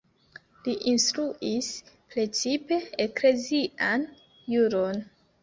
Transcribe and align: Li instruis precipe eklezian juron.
Li 0.67 0.71
instruis 0.91 1.69
precipe 2.15 2.81
eklezian 3.07 4.09
juron. 4.57 5.07